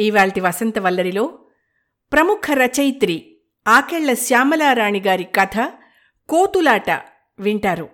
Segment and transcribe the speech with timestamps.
[0.00, 1.38] ఇవాల్టి వసంత వల్లరిలో
[2.12, 3.36] ప్రముఖ రచయిత్రి
[3.68, 5.56] ఆకెళ్ళ శ్యామలారాణి గారి కథ
[6.28, 6.90] కోతులాట
[7.38, 7.88] వింటారు.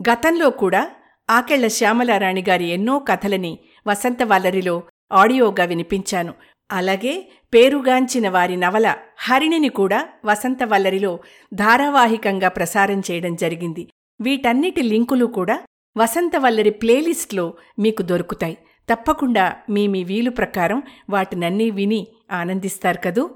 [0.00, 0.90] గతంలో కూడా
[1.30, 6.34] ఆకెళ్ళ శ్యామలారాణి గారి ఎన్నో కథలని వసంత వల్లరిలో ఆడియోగా వినిపించాను.
[6.72, 11.20] అలాగే పేరుగాంచిన వారి నవల హరిణిని కూడా వసంత వల్లరిలో
[11.54, 13.88] ధారావాహికంగా ప్రసారం చేయడం జరిగింది.
[14.20, 15.60] వీటన్నిటి లింకులు కూడా
[15.96, 18.58] వసంత వల్లరి ప్లేలిస్ట్లో మీకు దొరుకుతాయి.
[18.92, 23.30] తప్పకుండా మీ మీ వీలు ప్రకారం వాటినన్నీ విని ఆనందిస్తారు కదూ?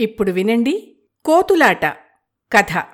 [0.00, 0.98] ఇప్పుడు వినండి.
[1.24, 1.84] కోతులాట
[2.52, 2.84] కథ.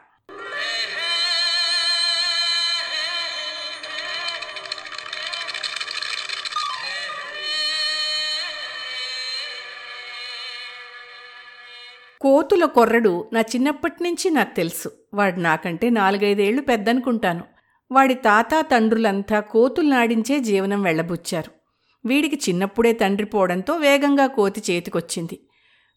[12.20, 14.90] కోతుల కొర్రడు నా చిన్నప్పటినుంచి నాకు తెలుసు.
[15.14, 17.44] వాడు నాకంటే నాలుగైదేళ్ళు పెద్దనుకుంటాను.
[17.92, 21.63] వాడి తాత తండ్రులంతా కోతుల్నాడించే జీవనం వెళ్ళబుచ్చారు.
[22.06, 25.40] వీడికి చిన్నప్పుడే తండ్రి పోవడంతో వేగంగా కోతి చేతికొచ్చింది.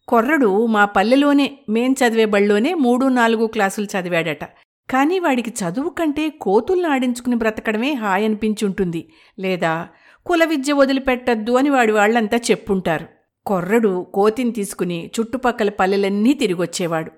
[0.07, 4.44] కొర్రడు మా పల్లెలోనే మేం చదివే బళ్ళోనే మూడు నాలుగు క్లాసులు చదివాడట.
[4.89, 9.09] కానీ వాడికి చదువు కంటే కోతుల్ని ఆడించుకుని బ్రతకడమే హాయ్ అనిపించుంటుంది.
[9.39, 9.88] లేదా
[10.25, 13.05] కుల విద్య వదిలిపెట్టద్దు అని వాడి వాళ్ళంతా చెప్పుంటారు.
[13.45, 17.11] కొర్రడు కోతిని తీసుకుని చుట్టుపక్కల పల్లెలన్నీ తిరిగొచ్చేవాడు.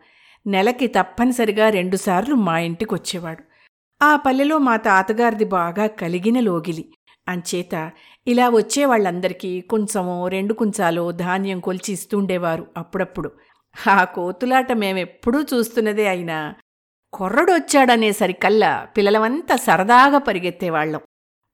[0.48, 3.44] నెలకి తప్పనిసరిగా రెండుసార్లు మా ఇంటికొచ్చేవాడు.
[4.04, 6.86] ఆ పల్లెలో మా తాతగారిది బాగా కలిగిన లోగిలి.
[7.30, 7.92] అంచేత
[8.28, 13.32] ఇలా వచ్చే వాళ్ళందరికీ కొంచెమో రెండు కుంచాలో ధాన్యం కొలిచి ఇస్తుండేవారు అప్పుడప్పుడు.
[13.88, 16.56] ఆ కోతులాట మేమెప్పుడూ చూస్తున్నదే అయినా
[17.14, 21.02] కొర్రడొచ్చాడనేసరికల్లా పిల్లలమంతా సరదాగా పరిగెత్తేవాళ్ళం.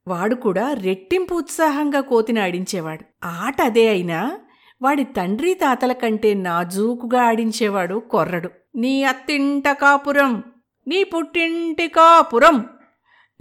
[0.07, 3.03] వాడు కూడా రెట్టింపు ఉత్సాహంగా కోతిని ఆడించేవాడు.
[3.25, 4.39] ఆట అదే అయినా
[4.81, 8.49] వాడి తండ్రి తాతల కంటే నాజూకుగా ఆడించేవాడు కొర్రడు.
[8.75, 10.43] నీ అత్తింట కాపురం
[10.87, 12.65] నీ పుట్టింటి కాపురం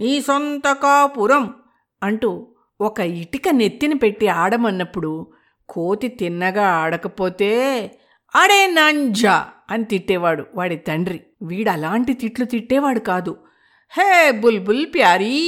[0.01, 1.53] నీ సొంత కాపురం.
[2.05, 2.47] అంటూ
[2.81, 5.27] ఒక ఇటిక నెత్తిన పెట్టి ఆడమన్నప్పుడు
[5.69, 7.51] కోతి తిన్నగా ఆడకపోతే
[8.35, 11.19] అడే నంజా అని తిట్టేవాడు వాడి తండ్రి.
[11.41, 13.37] వీడు అలాంటి తిట్లు తిట్టేవాడు కాదు.
[13.89, 15.39] హే బుల్బుల్ ప్యారీ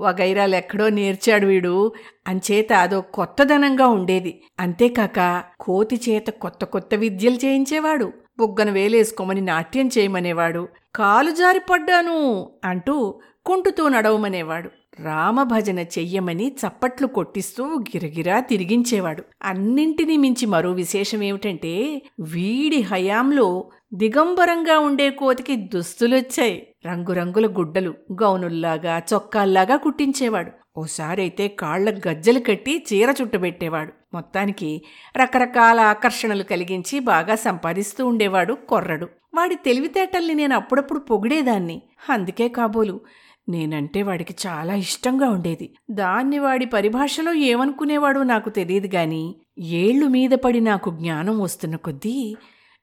[0.00, 1.92] వగైరాలు ఎక్కడో నేర్చాడు వీడు.
[2.28, 4.42] అంచేత అదో కొత్తదనంగా ఉండేది.
[4.60, 8.12] అంతేకాక కోతి చేత కొత్త కొత్త విద్యలు చేయించేవాడు.
[8.38, 10.68] బుగ్గన వేలేసుకోమని నాట్యం చేయమనేవాడు.
[10.94, 12.18] కాలు జారిపడ్డాను
[12.64, 14.70] అంటూ కుంటుతూ నడవమనేవాడు.
[15.00, 19.22] రామభజన చెయ్యమని చప్పట్లు కొట్టిస్తూ గిరగిరా తిరిగించేవాడు.
[19.42, 26.66] అన్నింటినీ మించి మరో విశేషమేమిటంటే వీడి హయాంలో దిగంబరంగా ఉండే కోతికి దుస్తులొచ్చాయి.
[26.86, 30.50] రంగురంగుల గుడ్డలు గౌనుల్లాగా చొక్కాల్లాగా కుట్టించేవాడు.
[30.76, 33.92] ఓసారైతే కాళ్ళ గజ్జలు కట్టి చీర చుట్టబెట్టేవాడు.
[34.14, 34.82] మొత్తానికి
[35.16, 39.08] రకరకాల ఆకర్షణలు కలిగించి బాగా సంపాదిస్తూ ఉండేవాడు కొర్రడు.
[39.34, 41.82] వాడి తెలివితేటల్ని నేను అప్పుడప్పుడు పొగిడేదాన్ని.
[42.10, 43.00] అందుకే కాబోలు
[43.48, 45.74] నేనంటే వాడికి చాలా ఇష్టంగా ఉండేది.
[45.90, 52.36] దాన్ని వాడి పరిభాషలో ఏమనుకునేవాడో నాకు తెలియదు గాని ఏళ్ళు మీద పడి నాకు జ్ఞానం వస్తున్న కొద్దీ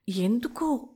[0.10, 0.90] ఎందుకో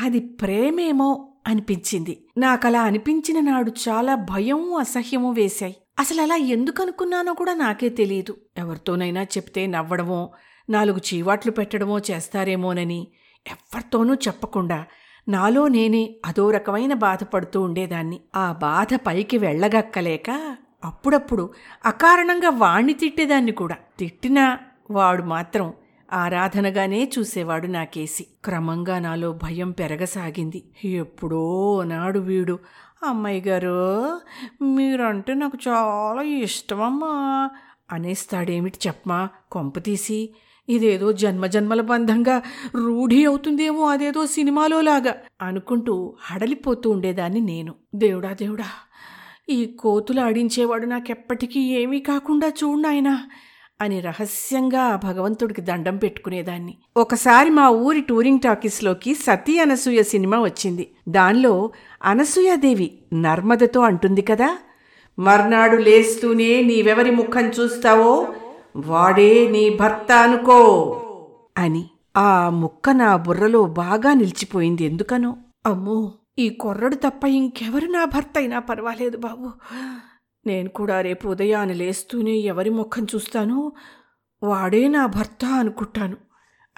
[0.00, 2.24] అది ప్రేమేమో అనిపించింది.
[2.38, 5.76] నాకలా అనిపించిన నాడు చాలా భయము అసహ్యము వేశాయి.
[5.98, 8.36] అసలు అలా ఎందుకు అనుకున్నానో కూడా నాకే తెలియదు.
[8.56, 10.30] ఎవరితోనైనా చెప్తే నవ్వడమో
[10.70, 13.08] నాలుగు చీవాట్లు పెట్టడమో చేస్తారేమోనని
[13.46, 14.84] ఎవరితోనూ చెప్పకుండా
[15.28, 18.20] నాలో నేనే అదో రకమైన బాధపడుతూ ఉండేదాన్ని.
[18.36, 21.52] ఆ బాధ పైకి వెళ్ళగక్కలేక అప్పుడప్పుడు
[21.84, 23.76] అకారణంగా వాణ్ణి తిట్టేదాన్ని కూడా.
[23.98, 24.58] తిట్టినా
[24.90, 25.72] వాడు మాత్రం
[26.12, 30.64] ఆరాధనగానే చూసేవాడు నాకేసి క్రమంగా నాలో భయం పెరగసాగింది.
[30.84, 32.58] ఎప్పుడో నాడు వీడు.
[33.02, 34.20] అమ్మాయి గారు
[34.62, 37.50] మీరంటే నాకు చాలా ఇష్టమమ్మా
[37.92, 39.28] అనేస్తాడేమిటి చెప్పమా?
[39.52, 40.34] కొంపతీసి
[40.68, 42.42] ఇదేదో జన్మజన్మల బంధంగా
[42.74, 47.74] రూఢి అవుతుందేమో అదేదో సినిమాలో లాగా అనుకుంటూ హడలిపోతూ ఉండేదాన్ని నేను.
[47.94, 48.64] దేవుడా దేవుడా
[49.48, 53.24] ఈ కోతులు ఆడించేవాడు నాకెప్పటికీ ఏమీ కాకుండా చూడాయనా
[53.80, 56.78] అని రహస్యంగా ఆ భగవంతుడికి దండం పెట్టుకునేదాన్ని.
[56.96, 60.90] ఒకసారి మా ఊరి టూరింగ్ టాకీస్లోకి సతీ అనసూయ సినిమా వచ్చింది.
[61.08, 61.72] దానిలో
[62.04, 64.58] అనసూయాదేవి నర్మదతో అంటుంది కదా
[65.18, 68.34] మర్నాడు లేస్తూనే నీవెవరి ముఖం చూస్తావో
[68.76, 71.00] వాడే నీ భర్త అనుకో.
[71.58, 75.36] అని ఆ ముక్క నా బుర్రలో బాగా నిలిచిపోయింది ఎందుకనో.
[75.66, 79.50] అమ్మో ఈ కొర్రడు తప్ప ఇంకెవరు నా భర్త అయినా పర్వాలేదు బాబు.
[80.46, 83.72] నేను కూడా రేపు ఉదయాన లేస్తూనే ఎవరి ముఖం చూస్తానో
[84.42, 86.16] వాడే నా భర్త అనుకుంటాను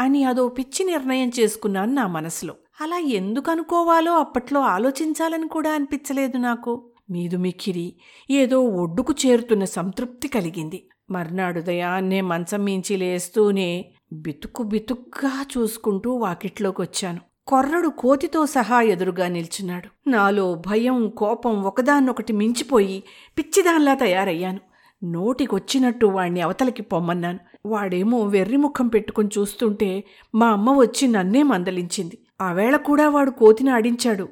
[0.01, 2.55] అని అదో పిచ్చి నిర్ణయం చేసుకున్నాను నా మనసులో.
[2.81, 6.91] అలా ఎందుకు అనుకోవాలో అప్పట్లో ఆలోచించాలని కూడా అనిపించలేదు నాకు.
[7.11, 7.97] మీదు మిక్కిరి
[8.31, 10.89] ఏదో ఒడ్డుకు చేరుతున్న సంతృప్తి కలిగింది.
[11.11, 17.21] మర్నాడు ఉదయాన్నే మంచం మించి లేస్తూనే బితుకు బితుక్గా చూసుకుంటూ వాకిట్లోకొచ్చాను.
[17.47, 20.11] కొర్రడు కోతితో సహా ఎదురుగా నిల్చున్నాడు.
[20.11, 23.03] నాలో భయం కోపం ఒకదాన్నొకటి మించిపోయి
[23.39, 24.61] పిచ్చిదాన్లా తయారయ్యాను.
[25.05, 27.39] నోటికొచ్చినట్టు వాణ్ణి అవతలకి పొమ్మన్నాను.
[27.67, 30.05] వాడేమో వెర్రి ముఖం పెట్టుకుని చూస్తుంటే
[30.35, 32.19] మా అమ్మ వచ్చి నన్నే మందలించింది.
[32.41, 34.29] ఆవేళ కూడా వాడు కోతిని ఆడించాడు.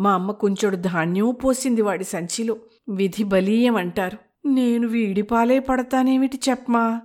[0.00, 2.56] మా అమ్మ కొంచెడు ధాన్యం పోసింది వాడి సంచిలో.
[2.88, 7.00] విధి బలీయం అంటారు నేను వీడిపాలే పడతానేమిటి చెప్పమా?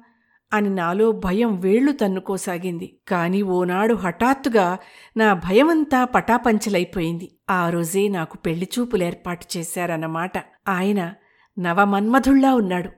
[0.54, 2.98] అని నాలో భయం వేళ్ళు తన్నుకోసాగింది.
[3.08, 4.78] కాని ఓనాడు హఠాత్తుగా
[5.18, 7.32] నా భయమంతా పటాపంచలైపోయింది.
[7.50, 10.32] ఆ రోజే నాకు పెళ్ళి చూపులేర్పాటు చేశారన్నమాట.
[10.68, 11.14] ఆయన
[11.60, 12.90] నవమన్మధుళ్ళా ఉన్నాడు.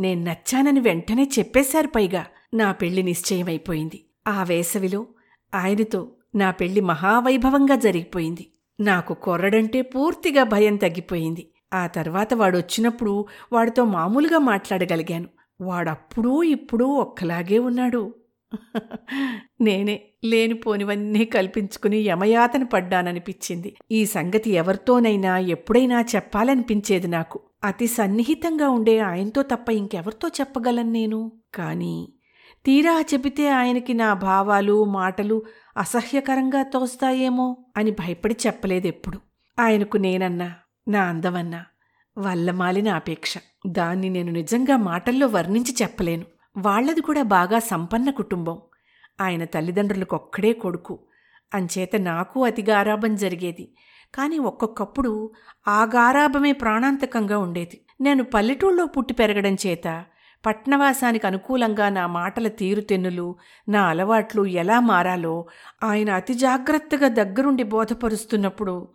[0.00, 4.04] నేను నచ్చానని వెంటనే చెప్పేశారు పైగా నా పెళ్ళి నిశ్చయమైపోయింది.
[4.28, 5.06] ఆ వేసవిలో
[5.54, 8.50] ఆయనతో నా పెళ్ళి మహావైభవంగా జరిగిపోయింది.
[8.80, 11.48] నాకు కొర్రడంటే పూర్తిగా భయం తగ్గిపోయింది.
[11.72, 15.28] ఆ తర్వాత వాడొచ్చినప్పుడు వాడితో మామూలుగా మాట్లాడగలిగాను.
[15.60, 18.14] వాడప్పుడూ ఇప్పుడూ ఒక్కలాగే ఉన్నాడు.
[19.60, 27.40] నేనే లేనిపోనివన్నీ కల్పించుకుని యమయాతన పడ్డాననిపించింది ఈ సంగతి ఎవరితోనైనా ఎప్పుడైనా చెప్పాలనిపించేది నాకు.
[27.64, 31.32] అతి సన్నిహితంగా ఉండే ఆయనతో తప్ప ఇంకెవరితో చెప్పగలను నేను?
[31.54, 32.12] కానీ
[32.64, 35.42] తీరా చెబితే ఆయనకి నా భావాలు మాటలు
[35.76, 39.18] అసహ్యకరంగా తోస్తాయేమో అని భయపడి చెప్పలేదెప్పుడు.
[39.58, 40.54] ఆయనకు నేనన్నా
[40.88, 41.64] నా అందమన్న
[42.18, 43.34] వల్లమాలిన అపేక్ష.
[43.66, 46.24] దాన్ని నేను నిజంగా మాటల్లో వర్ణించి చెప్పలేను.
[46.56, 48.58] వాళ్ళది కూడా బాగా సంపన్న కుటుంబం.
[49.20, 50.98] ఆయన తల్లిదండ్రులకొక్కడే కొడుకు.
[51.54, 53.74] అంచేత నాకు అతి గారాభం జరిగేది.
[54.14, 55.32] కానీ ఒక్కొక్కప్పుడు
[55.68, 57.80] ఆ గారాభమే ప్రాణాంతకంగా ఉండేది.
[58.00, 60.04] నేను పల్లెటూళ్ళలో పుట్టి పెరగడం చేత
[60.46, 63.36] పట్నవాసానికి అనుకూలంగా నా మాటల తీరుతెన్నులు
[63.68, 65.46] నా అలవాట్లు ఎలా మారాలో
[65.84, 68.88] ఆయన అతి జాగ్రత్తగా దగ్గరుండి బోధపరుస్తున్నప్పుడు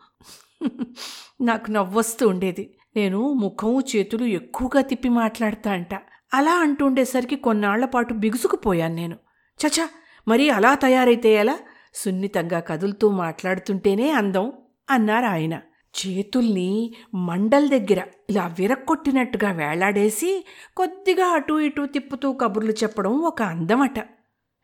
[1.42, 2.78] నాకు నవ్వొస్తూ ఉండేది.
[2.96, 5.94] నేను ముఖం చేతులు ఎక్కువగా తిప్పి మాట్లాడతా అంట.
[6.34, 9.18] అలా అంటుండేసరికి కొన్నాళ్ళ పాటు బిగుసుకుపోయాను నేను.
[9.60, 9.90] చచా
[10.28, 11.60] మరీ అలా తయారైతే ఎలా?
[11.96, 14.54] సున్నితంగా కదులుతూ మాట్లాడుతుంటేనే అందం
[14.90, 15.62] అన్నారు ఆయన.
[15.94, 20.46] చేతుల్ని మండల్ దగ్గర ఇలా విరక్కొట్టినట్టుగా వేలాడేసి
[20.78, 24.08] కొద్దిగా అటూ ఇటూ తిప్పుతూ కబుర్లు చెప్పడం ఒక అందమట.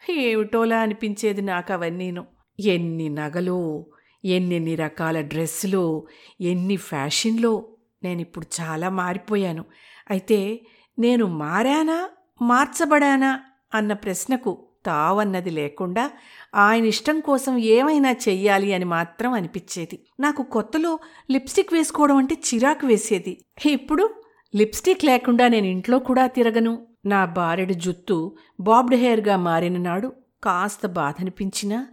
[0.09, 2.25] ఏమిటోలా అనిపించేది నాకు అవన్నీను
[2.59, 3.85] ఎన్ని నగలు
[4.25, 6.07] ఎన్నెన్ని రకాల డ్రెస్సులు
[6.41, 7.67] ఎన్ని ఫ్యాషన్లో
[8.03, 9.65] నేనిప్పుడు చాలా మారిపోయాను.
[10.09, 10.61] అయితే
[10.99, 12.09] నేను మారానా
[12.41, 13.39] మార్చబడానా
[13.73, 16.11] అన్న ప్రశ్నకు తావన్నది లేకుండా
[16.55, 19.99] ఆయన ఇష్టం కోసం ఏమైనా చెయ్యాలి అని మాత్రం అనిపించేది.
[20.19, 20.99] నాకు కొత్తలో
[21.31, 23.45] లిప్స్టిక్ వేసుకోవడం అంటే చిరాకు వేసేది.
[23.65, 24.09] ఇప్పుడు
[24.55, 26.87] లిప్స్టిక్ లేకుండా నేను ఇంట్లో కూడా తిరగను.
[27.05, 30.13] నా బారెడు జుత్తు బాబ్డ్ హెయిర్గా మారిన నాడు
[30.43, 31.87] కాస్త బాధనిపించినా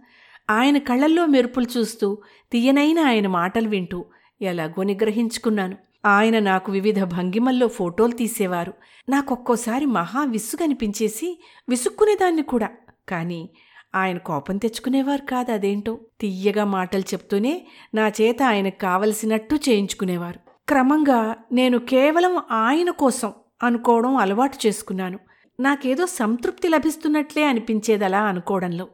[0.49, 2.17] ఆయన కళ్ళల్లో మెరుపులు చూస్తూ
[2.51, 4.05] తీయనైన ఆయన మాటలు వింటూ
[4.41, 5.77] ఎలాగో నిగ్రహించుకున్నాను.
[6.05, 8.73] ఆయన నాకు వివిధ భంగిమల్లో ఫోటోలు తీసేవారు.
[9.09, 12.69] నాకొక్కోసారి మహా విసుగనిపించేసి విసుక్కునేదాన్ని కూడా.
[13.09, 13.49] కానీ
[13.95, 15.99] ఆయన కోపం తెచ్చుకునేవారు కాదు అదేంటో.
[16.21, 20.39] తీయగా మాటలు చెప్తూనే నా చేత ఆయనకు కావలసినట్టు చేయించుకునేవారు.
[20.67, 23.33] క్రమంగా నేను కేవలం ఆయన కోసం
[23.63, 25.19] అనుకోవడం అలవాటు చేసుకున్నాను.
[25.59, 28.87] నాకేదో సంతృప్తి లభిస్తున్నట్లే అనిపించేదలా అనుకోవడంలో.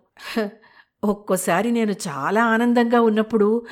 [1.04, 3.66] ఒక్కోసారి నేను చాలా ఆనందంగా ఉన్నప్పుడు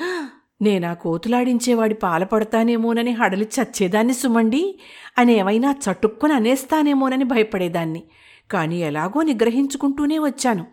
[0.62, 4.80] నేనా కోతులాడించేవాడి పాలపడతానేమోనని హడలి చచ్చేదాన్ని సుమండి.
[5.18, 8.02] అని ఏమైనా చటుక్కుని అనేస్తానేమోనని భయపడేదాన్ని.
[8.50, 10.66] కానీ ఎలాగో నిగ్రహించుకుంటూనే వచ్చాను.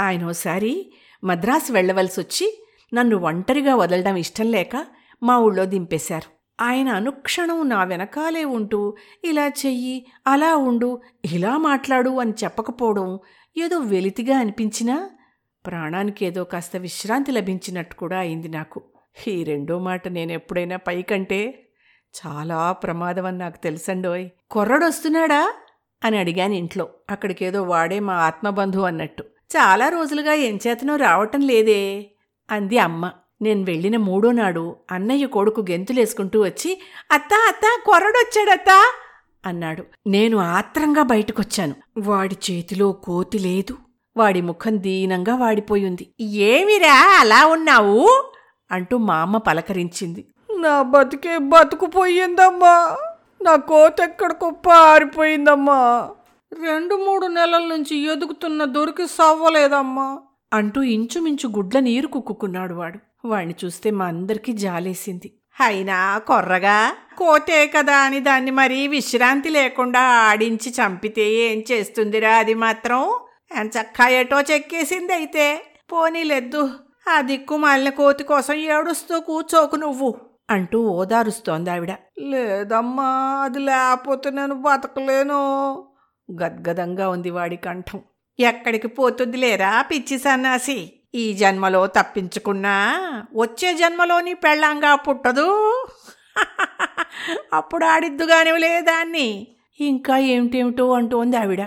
[0.00, 0.92] ఆయన ఒకసారి
[1.24, 4.86] మద్రాసు వెళ్ళవలసి వచ్చి నన్ను ఒంటరిగా వదలడం ఇష్టం లేక
[5.22, 6.62] మా ఊళ్ళో దింపేశారు.
[6.64, 8.94] ఆయన అనుక్షణం నా వెనకాలే ఉంటూ
[9.24, 11.00] ఇలా చెయ్యి అలా ఉండు
[11.32, 13.18] ఇలా మాట్లాడు అని చెప్పకపోవడం
[13.56, 15.10] ఏదో వెలితిగా అనిపించినా
[15.66, 18.82] ప్రాణానికి ఏదో కాస్త విశ్రాంతి లభించినట్టు కూడా అయింది నాకు.
[19.28, 21.68] ఈ రెండో మాట నేను ఎప్పుడైనా పైకంటే
[22.26, 24.28] చాలా ప్రమాదం అని నాకు తెలుసండోయ్.
[24.50, 25.54] కొర్రడొస్తున్నాడా?
[26.04, 26.88] అని అడిగాను ఇంట్లో.
[27.10, 29.22] అక్కడికేదో వాడే మా ఆత్మబంధువు అన్నట్టు.
[29.22, 32.10] చాలా రోజులుగా ఎంచేతనో రావటం లేదే
[32.50, 33.12] అంది అమ్మ.
[33.42, 38.94] నేను వెళ్ళిన మూడో నాడు అన్నయ్య కొడుకు గెంతులేసుకుంటూ వచ్చి అత్తా అత్తా కొర్రడొచ్చాడత్తా
[39.46, 39.84] అన్నాడు.
[40.06, 41.74] నేను ఆత్రంగా బయటకొచ్చాను.
[41.98, 43.78] వాడి చేతిలో కోతి లేదు.
[44.16, 46.14] వాడి ముఖం దీనంగా వాడిపోయింది.
[46.20, 48.24] ఏమిరా అలా ఉన్నావు?
[48.70, 50.26] అంటూ మా అమ్మ పలకరించింది.
[50.58, 52.96] నా బతికే బతుకుపోయిందమ్మా
[53.42, 56.10] నా కోత ఎక్కడికో పారిపోయిందమ్మా.
[56.62, 60.18] రెండు మూడు నెలల నుంచి ఎదుగుతున్న దొరికి సవ్వలేదమ్మా.
[60.52, 63.28] అంటూ ఇంచుమించు గుడ్ల నీరు కుక్కుకున్నాడు వాడు.
[63.28, 65.40] వాణ్ణి చూస్తే మా అందరికీ జాలేసింది.
[65.60, 73.14] అయినా కొర్రగా కోతే కదా అని దాన్ని మరీ విశ్రాంతి లేకుండా ఆడించి చంపితే ఏం చేస్తుందిరా అది మాత్రం?
[73.62, 76.70] చక్కా ఏటో చెక్కేసింది అయితే పోనీలెద్దు
[77.08, 80.14] ఆ దిక్కుమాలిన కోతి కోసం ఏడుస్తూ కూర్చోకు నువ్వు
[80.50, 81.92] అంటూ ఓదారుస్తోంది ఆవిడ.
[82.20, 85.38] లేదమ్మా అది లేకపోతే నేను బతకలేను
[86.42, 88.02] గద్గదంగా ఉంది వాడి కంఠం.
[88.38, 90.92] ఎక్కడికి పోతుంది లేరా పిచ్చి సన్నాసి?
[91.14, 92.76] ఈ జన్మలో తప్పించుకున్నా
[93.34, 95.48] వచ్చే జన్మలో నీ పెళ్ళంగా పుట్టదు.
[97.52, 101.62] అప్పుడు ఆడిద్దుగానే లేదాన్ని ఇంకా ఏమిటేమిటో అంటోంది ఆవిడ.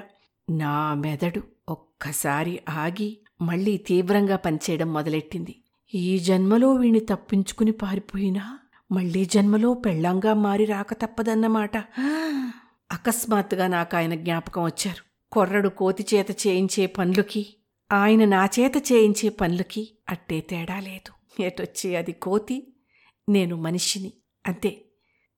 [0.50, 1.57] నా మెదడు.
[2.02, 5.56] ఒక్కసారి ఆగి మళ్ళీ తీవ్రంగా పనిచేయడం మొదలెట్టింది.
[5.94, 8.60] ఈ జన్మలో వీణ్ణి తప్పించుకుని పారిపోయినా
[8.92, 11.78] మళ్ళీ జన్మలో పెళ్ళంగా మారి రాక తప్పదన్నమాట.
[12.92, 15.04] అకస్మాత్తుగా నాకు ఆయన జ్ఞాపకం వచ్చారు.
[15.32, 17.56] కొర్రడు కోతి చేత చేయించే పనులకి
[17.92, 21.42] ఆయన నా చేత చేయించే పనులకి అట్టే తేడా లేదు.
[21.42, 22.74] ఎటొచ్చి అది కోతి?
[23.30, 24.14] నేను మనిషిని.
[24.48, 24.82] అంతే.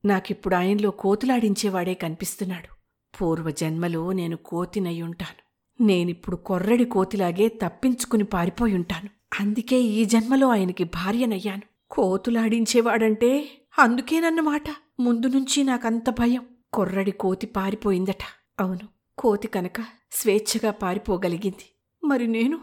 [0.05, 2.75] నాకిప్పుడు ఆయనలో కోతులాడించేవాడే కనిపిస్తున్నాడు.
[3.21, 5.48] పూర్వజన్మలో నేను కోతినయ్యుంటాను
[5.79, 9.09] నేనిప్పుడు కొర్రడి కోతిలాగే తప్పించుకుని పారిపోయుంటాను
[9.39, 11.61] అందుకే ఈ జన్మలో ఆయనకి భార్యనయ్యాను.
[11.91, 14.63] కోతులాడించేవాడంటే అందుకేనన్నమాట
[14.99, 16.45] ముందు నుంచి నాకంత భయం.
[16.73, 18.23] కొర్రడి కోతి పారిపోయిందట.
[18.59, 21.75] అవును కోతి కనుక స్వేచ్ఛగా పారిపోగలిగింది.
[22.03, 22.59] మరి నేను?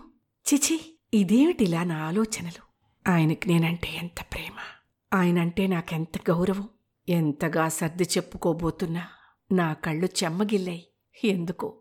[0.53, 2.67] చిచి ఇదేమిటిలా నా ఆలోచనలు?
[3.11, 4.55] ఆయనకి నేనంటే ఎంత ప్రేమ?
[5.15, 6.69] ఆయనంటే నాకెంత గౌరవం?
[7.09, 9.07] ఎంతగా సర్ది చెప్పుకోబోతున్నా?
[9.53, 10.87] నా కళ్ళు చెమ్మగిల్లాయి.
[11.25, 11.77] ఎందుకో?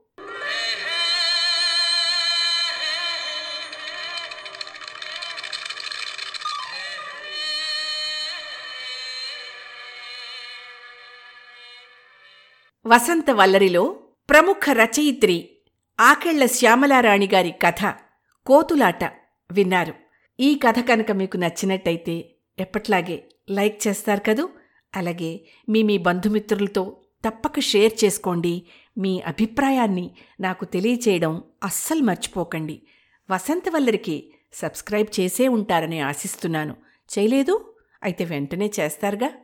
[12.87, 13.99] వసంత వల్లరిలో
[14.29, 15.49] ప్రముఖ రచయిత్రి
[15.99, 17.93] ఆకెళ్ళ శ్యామలారాణి గారి కథ
[18.45, 19.03] కోతులాట
[19.51, 19.93] విన్నారు.
[20.39, 24.49] ఈ కథ కనుక మీకు నచ్చినట్టయితే ఎప్పట్లాగే లైక్ చేస్తారు కదూ?
[24.95, 28.63] అలాగే మీ మీ బంధుమిత్రులతో తప్పక షేర్ చేసుకోండి.
[28.97, 32.81] మీ అభిప్రాయాన్ని నాకు తెలియచేయడం అస్సలు మర్చిపోకండి.
[33.31, 36.75] వసంతవల్లరికి సబ్స్క్రైబ్ చేసే ఉంటారని ఆశిస్తున్నాను.
[37.17, 37.73] చేయలేదు?
[38.03, 39.31] అయితే వెంటనే చేస్తారుగా?